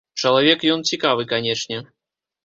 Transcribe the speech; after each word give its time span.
Чалавек 0.21 0.63
ён 0.75 0.79
цікавы, 0.91 1.25
канечне. 1.33 1.77